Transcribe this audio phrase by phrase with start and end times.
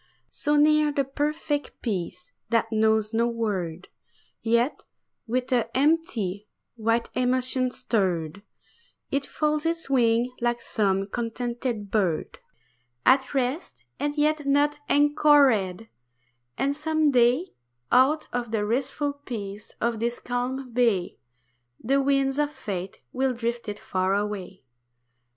[0.31, 3.87] So near the perfect peace that knows no word;
[4.41, 4.83] Yet
[5.27, 8.41] with an empty, white emotion stirred,
[9.11, 12.39] It folds its wings like some contented bird.
[13.05, 15.87] At rest, and yet not anchored;
[16.57, 17.49] and some day
[17.91, 21.19] Out of the restful peace of this calm bay
[21.79, 24.63] The winds of Fate will drift it far away.